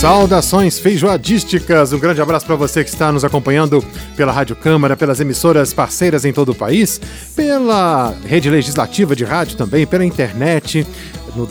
[0.00, 1.92] Saudações feijoadísticas!
[1.92, 3.84] Um grande abraço para você que está nos acompanhando
[4.16, 6.98] pela Rádio Câmara, pelas emissoras parceiras em todo o país,
[7.36, 10.86] pela rede legislativa de rádio também, pela internet,
[11.36, 11.46] no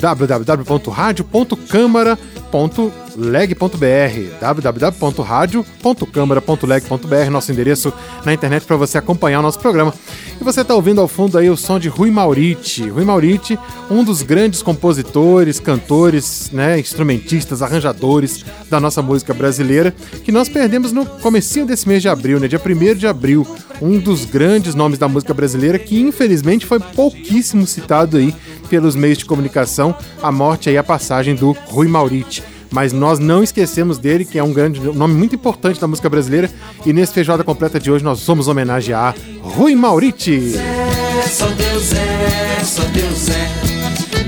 [3.15, 7.91] www.radio.câmara.leg.br www.radio.câmara.leg.br nosso endereço
[8.23, 9.93] na internet para você acompanhar o nosso programa.
[10.39, 12.87] E você está ouvindo ao fundo aí o som de Rui Mauriti.
[12.89, 13.59] Rui Mauriti,
[13.89, 20.93] um dos grandes compositores, cantores, né, instrumentistas, arranjadores da nossa música brasileira, que nós perdemos
[20.93, 23.45] no comecinho desse mês de abril, né, dia 1 de abril,
[23.81, 28.35] um dos grandes nomes da música brasileira que infelizmente foi pouquíssimo citado aí
[28.69, 33.43] pelos meios de comunicação, a morte aí, a passagem do Rui Mauriti mas nós não
[33.43, 36.49] esquecemos dele, que é um grande um nome muito importante da música brasileira.
[36.85, 40.39] E nesse feijoada completa de hoje nós vamos homenagear Rui Mauriti.
[40.51, 43.49] Zé, só Deus é, só Deus é.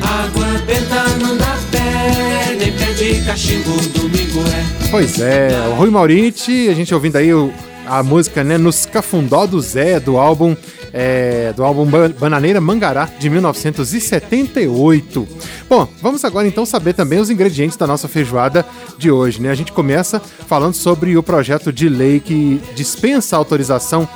[0.02, 4.90] Água benta não dá pé, nem pé de cachimbo, domingo é.
[4.90, 7.52] Pois é, o Rui Mauriti, a gente ouvindo aí o,
[7.86, 10.56] a música né, Nos Cafundó do Zé, do álbum
[10.94, 11.88] é, do álbum
[12.20, 15.28] Bananeira Mangará de 1978.
[15.70, 18.66] Bom, vamos agora então saber também os ingredientes da nossa feijoada
[18.98, 19.42] de hoje.
[19.42, 19.50] Né?
[19.50, 24.08] A gente começa falando sobre o projeto de lei que dispensa a autorização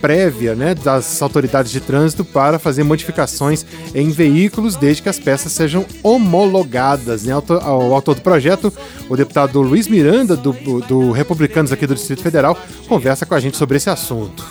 [0.00, 5.52] prévia né, das autoridades de trânsito para fazer modificações em veículos desde que as peças
[5.52, 7.24] sejam homologadas.
[7.24, 7.34] Né?
[7.34, 8.70] O autor do projeto,
[9.08, 13.56] o deputado Luiz Miranda, do, do Republicanos aqui do Distrito Federal, conversa com a gente
[13.56, 14.44] sobre esse assunto.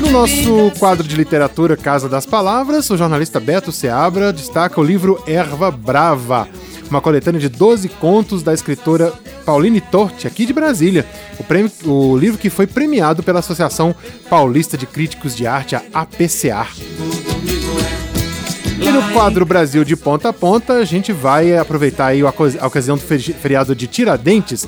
[0.00, 5.22] No nosso quadro de literatura Casa das Palavras, o jornalista Beto Seabra destaca o livro
[5.26, 6.48] Erva Brava,
[6.90, 9.12] uma coletânea de 12 contos da escritora
[9.44, 11.06] Pauline Torti, aqui de Brasília.
[11.38, 13.94] O, prêmio, o livro que foi premiado pela Associação
[14.28, 16.66] Paulista de Críticos de Arte, a APCA.
[18.80, 22.96] E no quadro Brasil de ponta a ponta, a gente vai aproveitar aí a ocasião
[22.96, 24.66] do feriado de Tiradentes,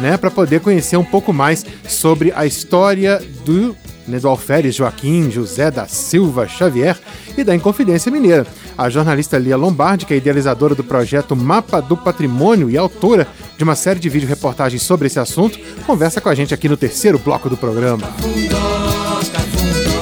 [0.00, 3.76] né, para poder conhecer um pouco mais sobre a história do
[4.06, 6.98] né, do Alferes Joaquim José da Silva Xavier
[7.36, 8.46] e da Inconfidência Mineira.
[8.76, 13.26] A jornalista Lia Lombardi, que é idealizadora do projeto Mapa do Patrimônio e autora
[13.56, 17.18] de uma série de vídeo-reportagens sobre esse assunto, conversa com a gente aqui no terceiro
[17.18, 18.08] bloco do programa.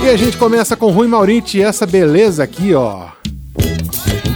[0.03, 3.09] E a gente começa com Rui Mauriti e essa beleza aqui, ó.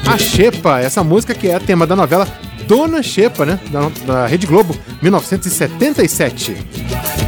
[0.07, 2.29] A Xepa, essa música que é tema da novela
[2.67, 3.59] Dona Xepa, né?
[3.71, 7.24] Da, da Rede Globo, 1977.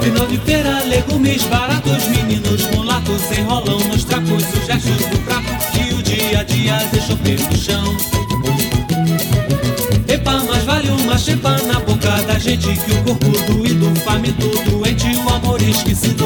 [0.00, 5.42] Final de feira, legumes baratos, meninos mulatos enrolam nos trapos os gestos do prato
[5.72, 7.96] que o dia a dia deixou pelo chão.
[10.08, 15.16] Epa, mas vale uma chepa na boca da gente que o corpo doído, faminto, doente,
[15.16, 16.22] o amor esquecido.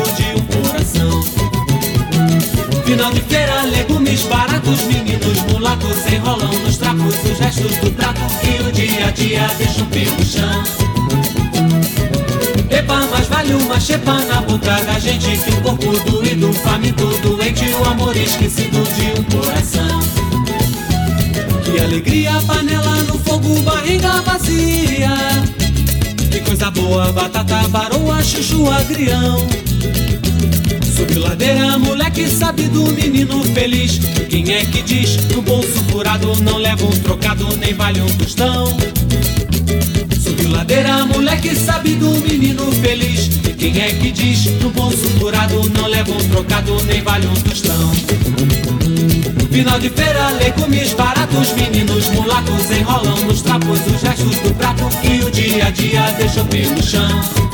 [2.86, 8.62] Final de feira, legumes baratos, meninos mulatos enrolam nos trapos os restos do prato que
[8.62, 10.62] o dia a dia deixam pelo chão.
[12.70, 17.64] Epa, mas vale uma chepa na boca da gente que o corpo doído, faminto, doente,
[17.70, 20.00] o amor esquecido de um coração.
[21.64, 25.10] Que alegria, panela no fogo, barriga vazia.
[26.30, 29.44] Que coisa boa, batata, baroa, chuchu, agrião.
[30.96, 33.98] Subiu ladeira, moleque sabe do menino feliz.
[34.30, 38.74] Quem é que diz no bolso furado não leva um trocado, nem vale um tostão?
[40.18, 43.28] Subiu ladeira, moleque sabe do menino feliz.
[43.58, 47.92] Quem é que diz no bolso furado não leva um trocado, nem vale um tostão?
[49.50, 55.24] Final de feira, legumes baratos, meninos mulatos enrolam nos trapos os restos do prato que
[55.24, 57.45] o dia a dia deixou pelo chão.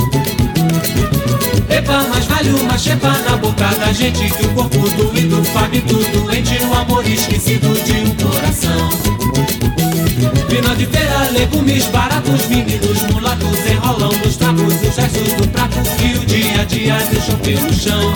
[1.72, 6.62] Epa, mas vale uma chepa na boca da gente Que o corpo doído, faminto, doente
[6.64, 8.90] O amor esquecido de um coração.
[10.50, 16.18] Final de feira, legumes baratos Meninos mulatos enrolam nos trapos Os restos do prato que
[16.18, 18.12] o dia a dia deixou pelo chão.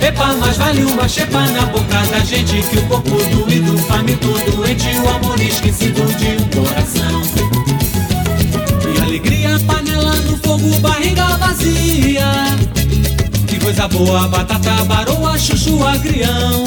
[0.00, 4.88] Epa, mas vale uma chepa na boca da gente Que o corpo doído, faminto, doente
[5.04, 7.22] O amor esquecido de um coração.
[8.92, 9.83] E alegria, panela
[10.34, 12.56] no fogo, barriga vazia.
[13.46, 16.64] Que coisa boa, batata, baroa, chuchu, agrião.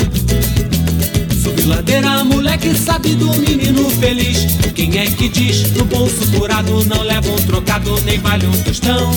[1.41, 4.45] Subir ladeira, moleque sabe do menino feliz.
[4.73, 5.71] Quem é que diz?
[5.71, 9.11] No bolso furado não leva um trocado, nem vale um tostão.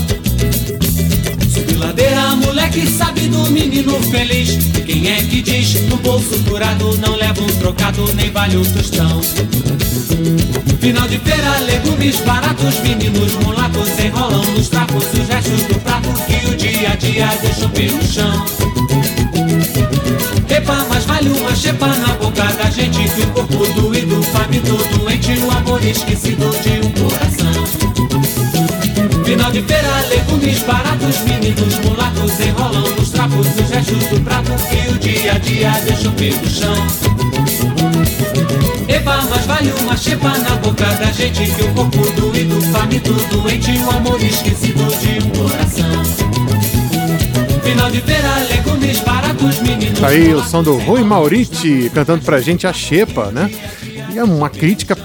[1.80, 4.58] Ladeira, moleque sabe do menino feliz.
[4.84, 5.80] Quem é que diz?
[5.88, 9.22] No bolso furado não leva um trocado, nem vale um tostão.
[10.78, 16.50] Final de feira, legumes baratos, meninos mulatos enrolam nos trapos os restos do prato que
[16.50, 18.44] o dia a dia deixam pelo chão.
[20.50, 25.32] Epa, mas vale uma chepa na boca da gente que o corpo doído, faminto, doente,
[25.32, 28.69] o amor esquecido de um coração.
[29.30, 34.90] Final de feira, legumes baratos, meninos mulatos enrolam nos trapos os restos do prato que
[34.90, 36.74] o dia a dia deixam pelo chão.
[38.88, 43.70] Eba, mas vale uma chepa na boca da gente Que o corpo doído, faminto, doente
[43.70, 46.04] O amor esquecido de um coração
[47.62, 52.40] Final de feira, legumes baratos, meninos Tá aí o som do Rui Mauriti cantando pra
[52.40, 53.48] gente a Xepa, né?
[54.12, 54.96] E é uma crítica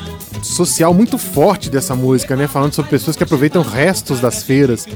[0.45, 2.47] social muito forte dessa música, né?
[2.47, 4.87] Falando sobre pessoas que aproveitam restos das feiras.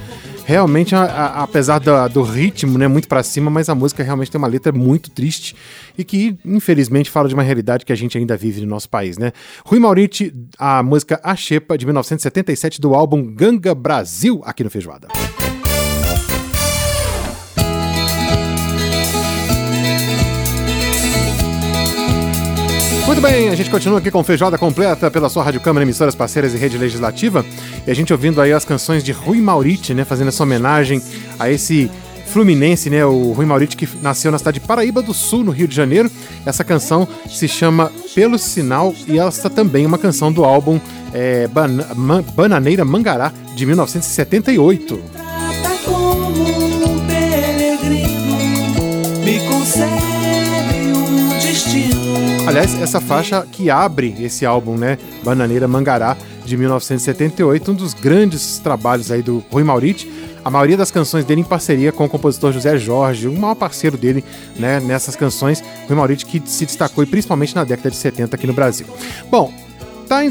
[0.45, 4.31] Realmente, a- a- apesar da- do ritmo, né, muito pra cima, mas a música realmente
[4.31, 5.55] tem uma letra muito triste
[5.97, 9.17] e que, infelizmente, fala de uma realidade que a gente ainda vive no nosso país,
[9.17, 9.31] né?
[9.65, 15.07] Rui Mauriti, a música A Xepa, de 1977, do álbum Ganga Brasil, aqui no Feijoada.
[23.09, 26.53] Muito bem, a gente continua aqui com feijoada completa pela sua Rádio Câmara, emissoras parceiras
[26.53, 27.43] e rede legislativa.
[27.87, 30.05] E a gente ouvindo aí as canções de Rui Mauriti, né?
[30.05, 31.01] Fazendo essa homenagem
[31.39, 31.89] a esse
[32.27, 33.03] fluminense, né?
[33.03, 36.09] O Rui Mauriti que nasceu na cidade de Paraíba do Sul, no Rio de Janeiro.
[36.45, 40.79] Essa canção se chama Pelo Sinal e essa também é uma canção do álbum
[41.11, 45.01] é, Bana- Ma- Bananeira Mangará, de 1978.
[45.11, 48.37] trata como um peregrino,
[49.25, 50.18] me destino.
[52.49, 54.97] Aliás, essa faixa que abre esse álbum, né?
[55.23, 60.11] Bananeira Mangará, de 1978, um dos grandes trabalhos aí do Rui Mauriti.
[60.43, 63.95] A maioria das canções dele em parceria com o compositor José Jorge, o maior parceiro
[63.95, 64.25] dele
[64.57, 68.53] né, nessas canções, Rui Mauriti, que se destacou principalmente na década de 70 aqui no
[68.53, 68.87] Brasil.
[69.29, 69.53] Bom,
[70.09, 70.23] Está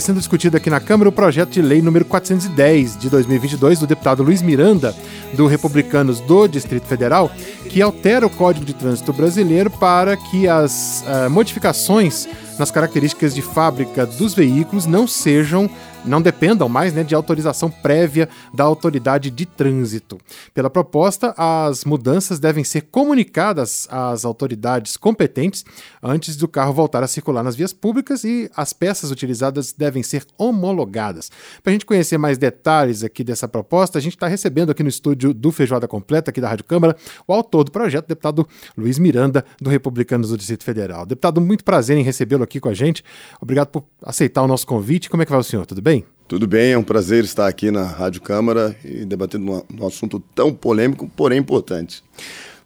[0.00, 4.22] sendo discutido aqui na Câmara o projeto de lei número 410 de 2022 do deputado
[4.22, 4.96] Luiz Miranda,
[5.34, 7.30] do Republicanos do Distrito Federal,
[7.68, 12.26] que altera o Código de Trânsito Brasileiro para que as ah, modificações
[12.58, 15.70] nas características de fábrica dos veículos não sejam,
[16.04, 20.18] não dependam mais né, de autorização prévia da autoridade de trânsito.
[20.52, 25.64] Pela proposta, as mudanças devem ser comunicadas às autoridades competentes
[26.02, 30.24] antes do carro voltar a circular nas vias públicas e as peças utilizadas devem ser
[30.36, 31.30] homologadas.
[31.62, 34.88] Para a gente conhecer mais detalhes aqui dessa proposta, a gente está recebendo aqui no
[34.88, 36.96] estúdio do Feijoada Completa, aqui da Rádio Câmara,
[37.26, 41.06] o autor do projeto, deputado Luiz Miranda, do Republicanos do Distrito Federal.
[41.06, 43.04] Deputado, muito prazer em recebê-lo aqui com a gente.
[43.40, 45.08] Obrigado por aceitar o nosso convite.
[45.08, 45.66] Como é que vai o senhor?
[45.66, 46.04] Tudo bem?
[46.26, 50.52] Tudo bem, é um prazer estar aqui na Rádio Câmara e debatendo um, assunto tão
[50.52, 52.04] polêmico, porém importante.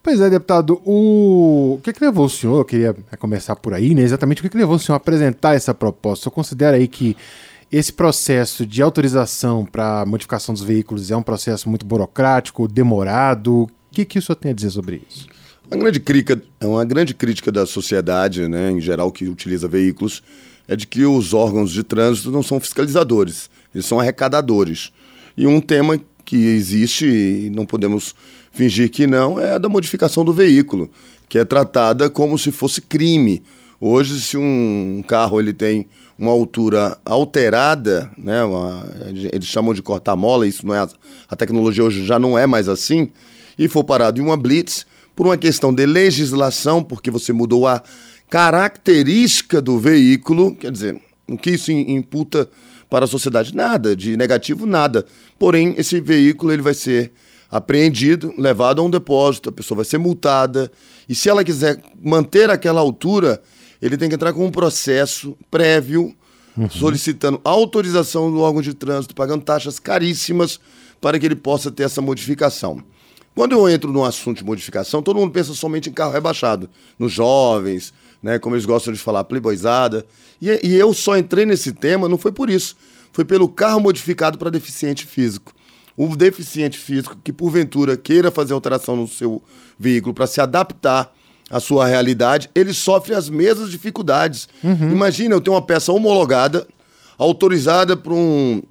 [0.03, 3.95] Pois é, deputado, o, o que, que levou o senhor, eu queria começar por aí,
[3.95, 4.03] né?
[4.03, 6.23] Exatamente o que, que levou o senhor a apresentar essa proposta?
[6.23, 7.17] O senhor considera aí que
[7.71, 13.63] esse processo de autorização para modificação dos veículos é um processo muito burocrático, demorado?
[13.63, 15.29] O que, que o senhor tem a dizer sobre isso?
[15.73, 20.23] Uma grande crítica, é uma grande crítica da sociedade, né, em geral, que utiliza veículos,
[20.69, 24.93] é de que os órgãos de trânsito não são fiscalizadores, eles são arrecadadores.
[25.35, 28.15] E um tema que existe, e não podemos
[28.53, 30.91] fingir que não, é a da modificação do veículo,
[31.27, 33.43] que é tratada como se fosse crime.
[33.81, 35.87] Hoje, se um carro ele tem
[36.19, 38.87] uma altura alterada, né, uma-
[39.33, 40.89] eles chamam de cortar mola, isso não é a,
[41.31, 43.09] a tecnologia hoje já não é mais assim,
[43.59, 47.83] e for parado em uma blitz por uma questão de legislação, porque você mudou a
[48.29, 52.49] característica do veículo, quer dizer, o que isso im- imputa
[52.89, 53.55] para a sociedade?
[53.55, 55.05] Nada, de negativo nada.
[55.39, 57.13] Porém, esse veículo ele vai ser
[57.51, 60.73] apreendido, levado a um depósito, a pessoa vai ser multada,
[61.09, 63.43] e se ela quiser manter aquela altura,
[63.81, 66.15] ele tem que entrar com um processo prévio,
[66.71, 70.61] solicitando autorização do órgão de trânsito, pagando taxas caríssimas
[71.01, 72.83] para que ele possa ter essa modificação.
[73.35, 77.13] Quando eu entro no assunto de modificação, todo mundo pensa somente em carro rebaixado, nos
[77.13, 80.05] jovens, né, como eles gostam de falar, playboyzada.
[80.41, 82.77] E, e eu só entrei nesse tema, não foi por isso,
[83.13, 85.53] foi pelo carro modificado para deficiente físico.
[85.97, 89.43] O deficiente físico que, porventura, queira fazer alteração no seu
[89.79, 91.13] veículo para se adaptar
[91.51, 94.49] à sua realidade, ele sofre as mesmas dificuldades.
[94.91, 96.67] Imagina eu ter uma peça homologada,
[97.19, 98.63] autorizada por um,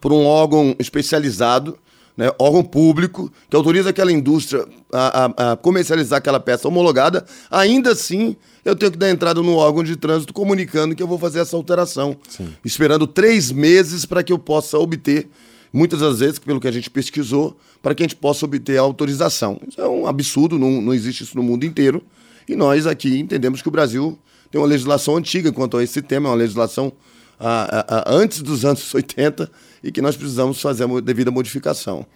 [0.00, 1.78] por um órgão especializado,
[2.16, 7.92] né, órgão público, que autoriza aquela indústria a, a, a, comercializar aquela peça homologada, ainda
[7.92, 11.40] assim eu tenho que dar entrada no órgão de trânsito comunicando que eu vou fazer
[11.40, 12.16] essa alteração.
[12.28, 12.48] Sim.
[12.64, 15.28] Esperando três meses para que eu possa obter,
[15.72, 18.80] muitas das vezes, pelo que a gente pesquisou, para que a gente possa obter a
[18.80, 19.60] autorização.
[19.68, 22.02] Isso é um absurdo, não, não existe isso no mundo inteiro.
[22.48, 24.18] E nós aqui entendemos que o Brasil
[24.50, 26.92] tem uma legislação antiga quanto a esse tema, é uma legislação
[27.38, 29.50] a, a, antes dos anos 80
[29.84, 32.06] e que nós precisamos fazer a devida modificação.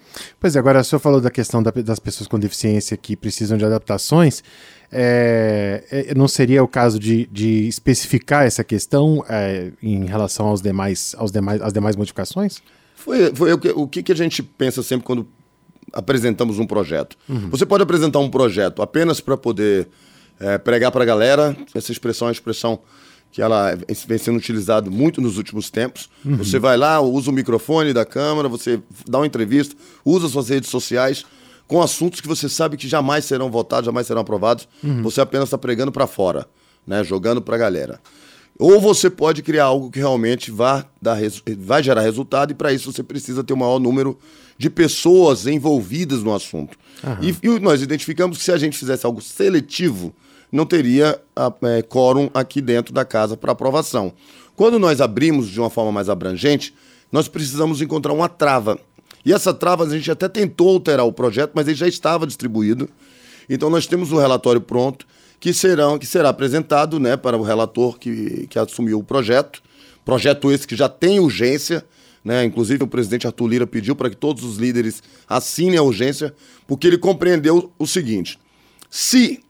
[0.40, 3.58] Pois é, agora o senhor falou da questão da, das pessoas com deficiência que precisam
[3.58, 4.42] de adaptações.
[4.90, 10.62] É, é, não seria o caso de, de especificar essa questão é, em relação aos
[10.62, 12.62] demais, aos demais, às demais modificações?
[12.96, 15.28] Foi, foi o, que, o que, que a gente pensa sempre quando
[15.92, 17.18] apresentamos um projeto.
[17.28, 17.50] Uhum.
[17.50, 19.88] Você pode apresentar um projeto apenas para poder
[20.40, 22.80] é, pregar para a galera, essa expressão é uma expressão
[23.30, 26.08] que ela vem sendo utilizada muito nos últimos tempos.
[26.24, 26.38] Uhum.
[26.38, 30.70] Você vai lá, usa o microfone da câmera, você dá uma entrevista, usa suas redes
[30.70, 31.24] sociais
[31.66, 34.66] com assuntos que você sabe que jamais serão votados, jamais serão aprovados.
[34.82, 35.02] Uhum.
[35.02, 36.46] Você apenas está pregando para fora,
[36.86, 37.04] né?
[37.04, 38.00] jogando para a galera.
[38.58, 41.18] Ou você pode criar algo que realmente vá, dar,
[41.58, 44.18] vai gerar resultado, e para isso você precisa ter o maior número
[44.56, 46.76] de pessoas envolvidas no assunto.
[47.22, 50.12] E, e, nós identificamos que se a gente fizesse algo seletivo,
[50.50, 51.20] não teria
[51.62, 54.12] é, quórum aqui dentro da casa para aprovação.
[54.56, 56.74] Quando nós abrimos de uma forma mais abrangente,
[57.12, 58.78] nós precisamos encontrar uma trava.
[59.24, 62.88] E essa trava a gente até tentou alterar o projeto, mas ele já estava distribuído.
[63.48, 65.06] Então nós temos o um relatório pronto
[65.40, 69.62] que, serão, que será apresentado né, para o relator que, que assumiu o projeto.
[70.04, 71.84] Projeto esse que já tem urgência.
[72.24, 72.44] Né?
[72.44, 76.34] Inclusive, o presidente Arthur Lira pediu para que todos os líderes assinem a urgência,
[76.66, 78.38] porque ele compreendeu o seguinte:
[78.90, 79.40] se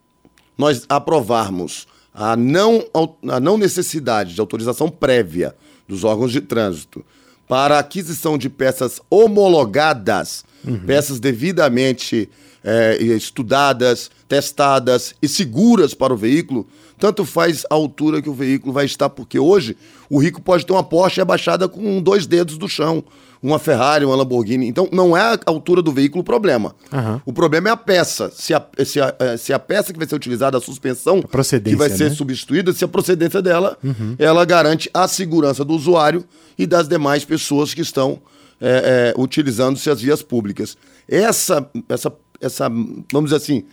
[0.58, 2.84] nós aprovarmos a não,
[3.28, 5.54] a não necessidade de autorização prévia
[5.86, 7.04] dos órgãos de trânsito
[7.46, 10.80] para aquisição de peças homologadas, uhum.
[10.80, 12.28] peças devidamente
[12.64, 16.66] é, estudadas, testadas e seguras para o veículo,
[16.98, 19.76] tanto faz a altura que o veículo vai estar, porque hoje
[20.10, 23.04] o rico pode ter uma Porsche abaixada com dois dedos do chão
[23.42, 24.66] uma Ferrari, uma Lamborghini.
[24.66, 26.74] Então, não é a altura do veículo o problema.
[26.92, 27.20] Uhum.
[27.26, 28.30] O problema é a peça.
[28.34, 31.60] Se a, se, a, eh, se a peça que vai ser utilizada, a suspensão a
[31.60, 32.16] que vai ser né?
[32.16, 34.16] substituída, se a procedência dela, uhum.
[34.18, 36.24] ela garante a segurança do usuário
[36.58, 38.18] e das demais pessoas que estão
[38.60, 40.76] é, é, utilizando-se as vias públicas.
[41.08, 43.64] Essa, essa, essa, vamos dizer assim,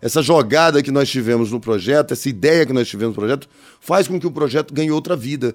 [0.00, 3.48] essa jogada que nós tivemos no projeto, essa ideia que nós tivemos no projeto,
[3.80, 5.54] faz com que o projeto ganhe outra vida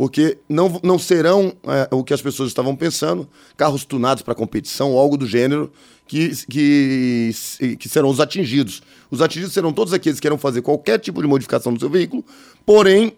[0.00, 4.96] porque não, não serão é, o que as pessoas estavam pensando, carros tunados para competição
[4.96, 5.70] algo do gênero,
[6.06, 7.30] que, que,
[7.78, 8.82] que serão os atingidos.
[9.10, 12.24] Os atingidos serão todos aqueles que queiram fazer qualquer tipo de modificação no seu veículo,
[12.64, 13.12] porém,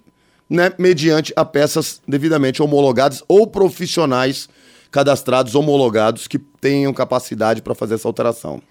[0.50, 4.48] né, mediante a peças devidamente homologadas ou profissionais
[4.92, 8.62] cadastrados, homologados, que tenham capacidade para fazer essa alteração.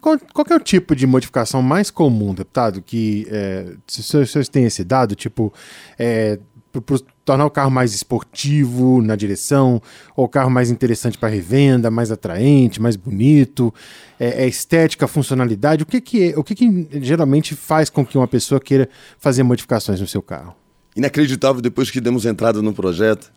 [0.00, 4.48] Qual, qual é o tipo de modificação mais comum, deputado, que é, se os senhores
[4.48, 5.52] têm esse dado, tipo,
[5.98, 6.38] é,
[6.70, 9.80] para tornar o carro mais esportivo na direção,
[10.14, 13.72] ou o carro mais interessante para revenda, mais atraente, mais bonito,
[14.20, 15.82] é, é, estética, funcionalidade.
[15.82, 19.42] O que que, é, o que que geralmente faz com que uma pessoa queira fazer
[19.42, 20.54] modificações no seu carro?
[20.94, 23.32] Inacreditável, depois que demos entrada no projeto,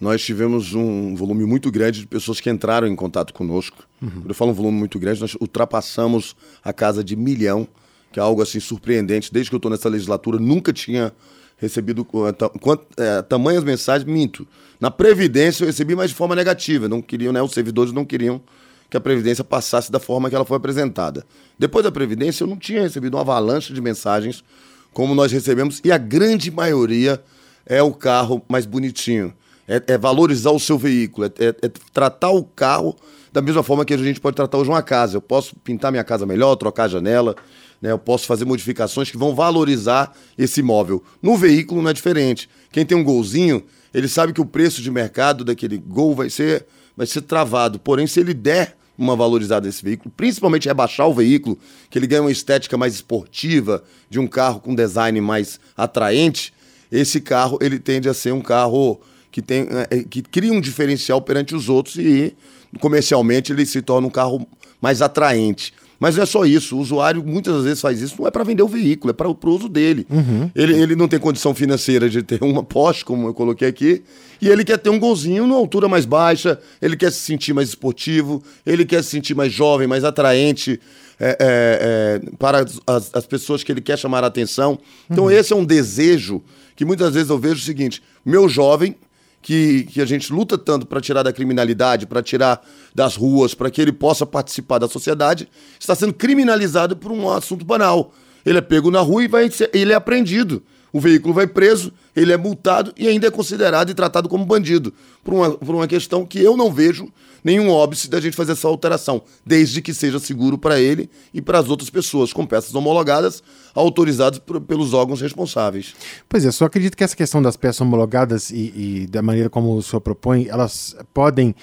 [0.00, 3.86] nós tivemos um volume muito grande de pessoas que entraram em contato conosco.
[4.00, 4.10] Uhum.
[4.10, 7.66] Quando eu falo um volume muito grande, nós ultrapassamos a casa de milhão,
[8.12, 9.32] que é algo assim surpreendente.
[9.32, 11.12] Desde que eu estou nessa legislatura, nunca tinha
[11.56, 14.46] recebido quant, é, tamanhas mensagens, minto.
[14.78, 16.88] Na Previdência eu recebi, mas de forma negativa.
[16.88, 17.40] Não queriam, né?
[17.40, 18.42] Os servidores não queriam
[18.90, 21.24] que a Previdência passasse da forma que ela foi apresentada.
[21.58, 24.44] Depois da Previdência, eu não tinha recebido uma avalanche de mensagens
[24.92, 27.22] como nós recebemos, e a grande maioria
[27.66, 29.34] é o carro mais bonitinho.
[29.68, 32.96] É, é valorizar o seu veículo, é, é, é tratar o carro
[33.32, 35.16] da mesma forma que a gente pode tratar hoje uma casa.
[35.16, 37.36] Eu posso pintar minha casa melhor, trocar a janela,
[37.82, 37.92] né?
[37.92, 41.02] Eu posso fazer modificações que vão valorizar esse imóvel.
[41.20, 42.48] No veículo não é diferente.
[42.72, 46.66] Quem tem um golzinho, ele sabe que o preço de mercado daquele gol vai ser,
[46.96, 47.78] vai ser travado.
[47.78, 51.58] Porém, se ele der uma valorizada nesse veículo, principalmente rebaixar o veículo,
[51.90, 56.54] que ele ganha uma estética mais esportiva, de um carro com design mais atraente,
[56.90, 58.98] esse carro ele tende a ser um carro
[59.36, 62.34] que, tem, é, que cria um diferencial perante os outros e
[62.80, 64.48] comercialmente ele se torna um carro
[64.80, 65.74] mais atraente.
[66.00, 66.74] Mas não é só isso.
[66.74, 69.36] O usuário muitas vezes faz isso, não é para vender o veículo, é para o
[69.44, 70.06] uso dele.
[70.08, 70.50] Uhum.
[70.54, 74.02] Ele, ele não tem condição financeira de ter uma Porsche, como eu coloquei aqui,
[74.40, 77.68] e ele quer ter um golzinho numa altura mais baixa, ele quer se sentir mais
[77.68, 80.80] esportivo, ele quer se sentir mais jovem, mais atraente
[81.20, 84.78] é, é, é, para as, as, pessoas que ele quer chamar a atenção.
[85.10, 85.30] Então, uhum.
[85.30, 86.42] esse é um desejo
[86.74, 88.96] que muitas vezes eu vejo o seguinte: meu jovem
[89.46, 92.60] que, que a gente luta tanto para tirar da criminalidade, para tirar
[92.92, 95.48] das ruas, para que ele possa participar da sociedade,
[95.78, 98.12] está sendo criminalizado por um assunto banal.
[98.44, 100.64] Ele é pego na rua e vai ser, ele é apreendido.
[100.92, 104.94] O veículo vai preso, ele é multado e ainda é considerado e tratado como bandido.
[105.22, 107.08] Por uma, por uma questão que eu não vejo
[107.44, 111.58] nenhum óbice da gente fazer essa alteração, desde que seja seguro para ele e para
[111.58, 113.42] as outras pessoas, com peças homologadas,
[113.74, 115.94] autorizadas por, pelos órgãos responsáveis.
[116.28, 119.76] Pois é, só acredito que essa questão das peças homologadas e, e da maneira como
[119.76, 121.54] o senhor propõe, elas podem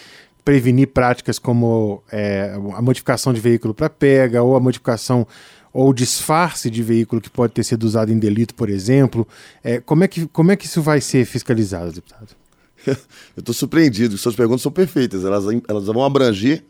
[0.45, 5.25] prevenir práticas como é, a modificação de veículo para pega ou a modificação
[5.73, 9.27] ou disfarce de veículo que pode ter sido usado em delito, por exemplo.
[9.63, 12.35] É, como, é que, como é que isso vai ser fiscalizado, deputado?
[12.85, 12.95] Eu
[13.39, 16.63] estou surpreendido, suas perguntas são perfeitas, elas, elas vão abranger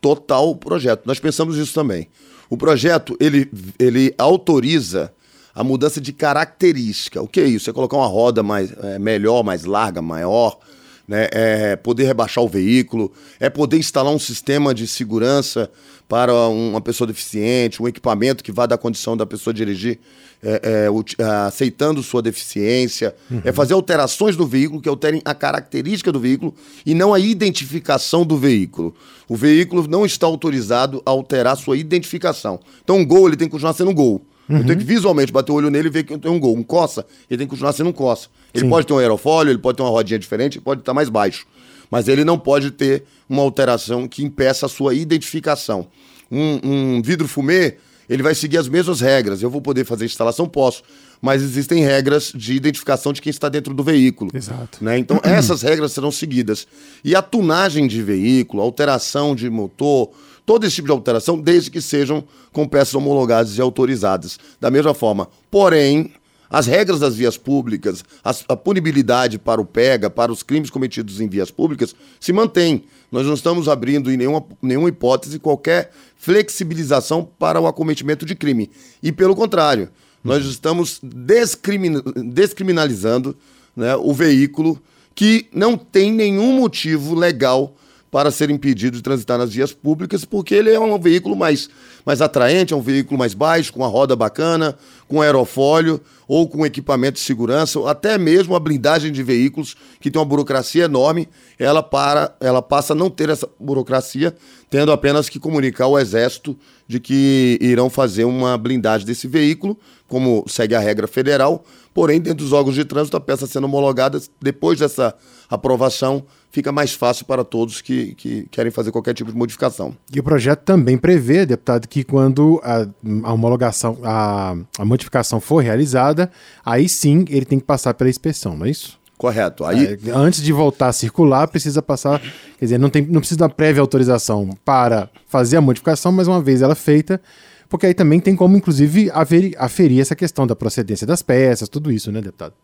[0.00, 1.02] total o projeto.
[1.06, 2.08] Nós pensamos nisso também.
[2.48, 5.12] O projeto, ele, ele autoriza
[5.52, 7.20] a mudança de característica.
[7.20, 7.68] O que é isso?
[7.68, 10.58] É colocar uma roda mais, é, melhor, mais larga, maior,
[11.06, 11.28] né?
[11.32, 15.70] é poder rebaixar o veículo, é poder instalar um sistema de segurança
[16.08, 19.98] para uma pessoa deficiente, um equipamento que vá dar condição da pessoa dirigir
[20.42, 23.40] é, é, aceitando sua deficiência, uhum.
[23.44, 28.24] é fazer alterações no veículo que alterem a característica do veículo e não a identificação
[28.24, 28.94] do veículo.
[29.28, 32.60] O veículo não está autorizado a alterar sua identificação.
[32.84, 34.22] Então, um gol ele tem que continuar sendo um gol.
[34.48, 34.58] Uhum.
[34.58, 36.56] Eu tenho que visualmente bater o olho nele e ver que tem um gol.
[36.56, 38.28] Um coça, ele tem que continuar sendo um coça.
[38.56, 38.70] Ele Sim.
[38.70, 41.46] pode ter um aerofólio, ele pode ter uma rodinha diferente, pode estar mais baixo.
[41.90, 45.86] Mas ele não pode ter uma alteração que impeça a sua identificação.
[46.30, 46.60] Um,
[46.96, 47.76] um vidro fumê,
[48.08, 49.42] ele vai seguir as mesmas regras.
[49.42, 50.82] Eu vou poder fazer instalação, posso.
[51.20, 54.30] Mas existem regras de identificação de quem está dentro do veículo.
[54.34, 54.82] Exato.
[54.82, 54.98] Né?
[54.98, 56.66] Então, essas regras serão seguidas.
[57.04, 60.10] E a tunagem de veículo, alteração de motor,
[60.44, 64.38] todo esse tipo de alteração, desde que sejam com peças homologadas e autorizadas.
[64.60, 65.28] Da mesma forma.
[65.50, 66.12] Porém,
[66.48, 71.28] as regras das vias públicas, a punibilidade para o PEGA, para os crimes cometidos em
[71.28, 72.84] vias públicas, se mantém.
[73.10, 78.70] Nós não estamos abrindo em nenhuma, nenhuma hipótese qualquer flexibilização para o acometimento de crime.
[79.02, 79.90] E pelo contrário,
[80.22, 83.36] nós estamos descrimin, descriminalizando
[83.76, 84.80] né, o veículo
[85.14, 87.74] que não tem nenhum motivo legal
[88.10, 91.68] para ser impedido de transitar nas vias públicas, porque ele é um veículo mais,
[92.04, 94.76] mais atraente, é um veículo mais baixo, com uma roda bacana,
[95.08, 100.10] com aerofólio ou com equipamento de segurança, ou até mesmo a blindagem de veículos, que
[100.10, 104.34] tem uma burocracia enorme, ela, para, ela passa a não ter essa burocracia,
[104.68, 110.44] tendo apenas que comunicar ao Exército de que irão fazer uma blindagem desse veículo, como
[110.48, 111.64] segue a regra federal,
[111.94, 115.14] porém, dentro dos órgãos de trânsito, a peça sendo homologada, depois dessa
[115.48, 119.96] aprovação, fica mais fácil para todos que, que querem fazer qualquer tipo de modificação.
[120.12, 122.86] E o projeto também prevê, deputado, que quando a,
[123.24, 126.30] a homologação, a, a modificação for realizada,
[126.64, 128.98] aí sim ele tem que passar pela inspeção, não é isso?
[129.16, 129.64] Correto.
[129.64, 129.98] Aí...
[130.06, 132.20] É, antes de voltar a circular, precisa passar.
[132.58, 136.40] Quer dizer, não, tem, não precisa da prévia autorização para fazer a modificação, mas uma
[136.40, 137.20] vez ela feita,
[137.68, 141.90] porque aí também tem como, inclusive, aferir, aferir essa questão da procedência das peças, tudo
[141.90, 142.54] isso, né, deputado?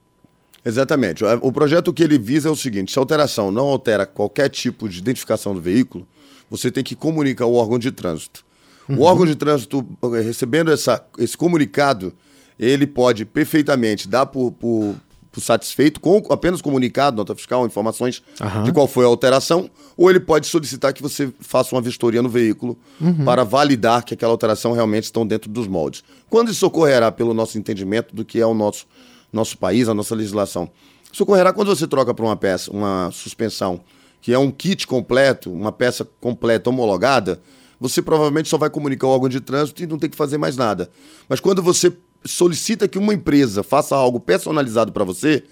[0.64, 1.25] Exatamente.
[1.40, 4.88] O projeto que ele visa é o seguinte: se a alteração não altera qualquer tipo
[4.88, 6.07] de identificação do veículo,
[6.49, 8.45] você tem que comunicar ao órgão de trânsito.
[8.88, 8.99] Uhum.
[8.99, 9.87] O órgão de trânsito,
[10.23, 12.12] recebendo essa, esse comunicado,
[12.59, 14.95] ele pode perfeitamente dar por, por,
[15.31, 18.64] por satisfeito com apenas comunicado, nota fiscal, informações uhum.
[18.64, 22.29] de qual foi a alteração, ou ele pode solicitar que você faça uma vistoria no
[22.29, 23.25] veículo uhum.
[23.25, 26.03] para validar que aquela alteração realmente estão dentro dos moldes.
[26.29, 28.87] Quando isso ocorrerá pelo nosso entendimento do que é o nosso
[29.33, 30.71] nosso país, a nossa legislação.
[31.11, 33.81] Isso ocorrerá quando você troca para uma peça, uma suspensão,
[34.21, 37.40] que é um kit completo, uma peça completa homologada,
[37.83, 40.57] você provavelmente só vai comunicar ao órgão de trânsito e não tem que fazer mais
[40.57, 40.90] nada.
[41.29, 41.92] Mas quando você
[42.25, 45.42] solicita que uma empresa faça algo personalizado para você,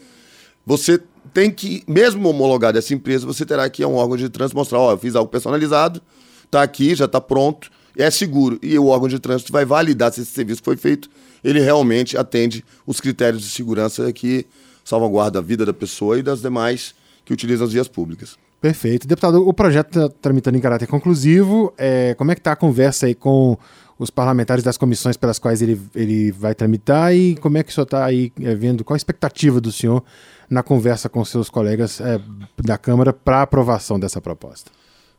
[0.65, 1.01] você
[1.35, 4.57] tem que, mesmo homologado essa empresa, você terá que ir a um órgão de trânsito
[4.57, 6.01] mostrar, ó, oh, eu fiz algo personalizado,
[6.45, 8.59] está aqui, já está pronto, é seguro.
[8.63, 11.11] E o órgão de trânsito vai validar se esse serviço foi feito
[11.43, 14.47] ele realmente atende os critérios de segurança que
[14.85, 18.39] salvaguarda a vida da pessoa e das demais que utilizam as vias públicas.
[18.61, 19.09] Perfeito.
[19.09, 21.73] Deputado, o projeto está tramitando em caráter conclusivo.
[21.79, 23.57] É, como é que está a conversa aí com
[23.99, 27.73] os parlamentares das comissões pelas quais ele, ele vai tramitar e como é que o
[27.73, 30.03] senhor está aí é, vendo, qual a expectativa do senhor
[30.49, 32.21] na conversa com seus colegas é,
[32.63, 34.71] da Câmara para aprovação dessa proposta?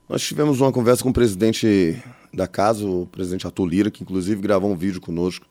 [0.10, 2.02] Nós tivemos uma conversa com o presidente
[2.34, 5.46] da casa, o presidente Arthur Lira, que inclusive gravou um vídeo conosco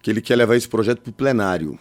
[0.00, 1.78] que ele quer levar esse projeto para o plenário.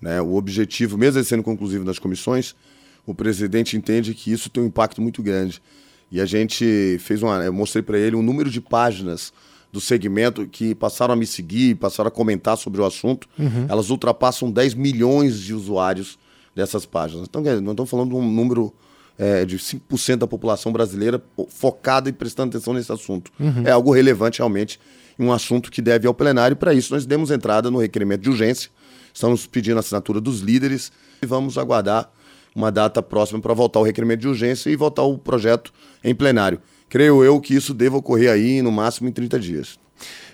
[0.00, 0.20] Né?
[0.20, 2.56] O objetivo, mesmo ele sendo conclusivo nas comissões,
[3.06, 5.62] o presidente entende que isso tem um impacto muito grande.
[6.10, 7.36] E a gente fez uma.
[7.44, 9.32] Eu mostrei para ele um número de páginas
[9.72, 13.28] do segmento que passaram a me seguir, passaram a comentar sobre o assunto.
[13.38, 13.66] Uhum.
[13.68, 16.18] Elas ultrapassam 10 milhões de usuários
[16.54, 17.26] dessas páginas.
[17.28, 18.72] Então, nós estamos falando de um número
[19.16, 23.30] é, de 5% da população brasileira focada e prestando atenção nesse assunto.
[23.64, 24.80] É algo relevante realmente,
[25.18, 26.56] um assunto que deve ir ao plenário.
[26.56, 28.70] Para isso, nós demos entrada no requerimento de urgência,
[29.14, 30.90] estamos pedindo a assinatura dos líderes
[31.22, 32.10] e vamos aguardar
[32.54, 36.60] uma data próxima para votar o requerimento de urgência e votar o projeto em plenário.
[36.88, 39.78] Creio eu que isso deva ocorrer aí no máximo em 30 dias.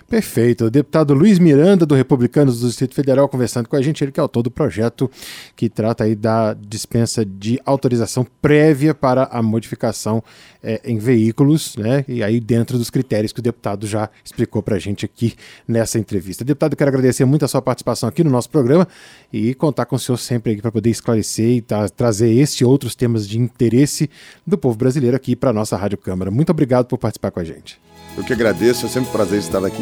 [0.09, 0.65] Perfeito.
[0.65, 4.19] O deputado Luiz Miranda, do Republicanos do Distrito Federal, conversando com a gente, ele que
[4.19, 5.11] é autor do projeto
[5.53, 10.23] que trata aí da dispensa de autorização prévia para a modificação
[10.63, 12.05] é, em veículos, né?
[12.07, 15.35] E aí dentro dos critérios que o deputado já explicou para a gente aqui
[15.67, 16.45] nessa entrevista.
[16.45, 18.87] Deputado, quero agradecer muito a sua participação aqui no nosso programa
[19.31, 21.61] e contar com o senhor sempre aqui para poder esclarecer e
[21.93, 24.09] trazer este e outros temas de interesse
[24.45, 26.31] do povo brasileiro aqui para a nossa Rádio Câmara.
[26.31, 27.77] Muito obrigado por participar com a gente.
[28.17, 29.81] Eu que agradeço, é sempre um prazer estar aqui.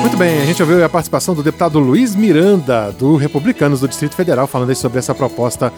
[0.00, 4.16] Muito bem, a gente ouviu a participação do deputado Luiz Miranda, do Republicanos do Distrito
[4.16, 5.70] Federal, falando aí sobre essa proposta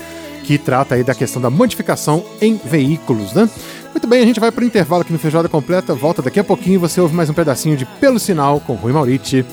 [0.45, 3.49] que trata aí da questão da modificação em veículos, né?
[3.91, 6.45] Muito bem, a gente vai para o intervalo aqui no Feijoada Completa, volta daqui a
[6.45, 9.45] pouquinho e você ouve mais um pedacinho de Pelo Sinal com Rui Mauriti.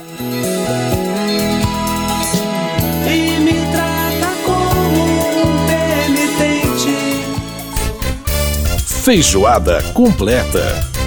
[9.10, 10.99] Feijoada completa.